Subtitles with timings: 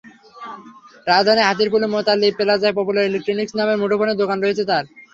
[1.07, 4.85] রাজধানীর হাতিরপুলের মোতালিব প্লাজায় popular electronics নামের মুঠোফোনের দোকান রয়েছে তাঁর।